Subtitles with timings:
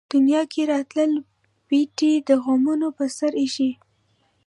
[0.13, 1.03] دنيا کۀ راته
[1.67, 3.71] پېټے د غمونو پۀ سر اېښے